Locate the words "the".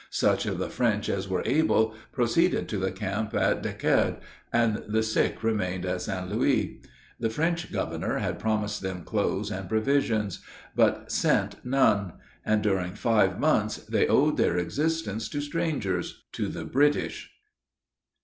0.57-0.71, 2.79-2.91, 4.87-5.03, 7.19-7.29, 16.47-16.65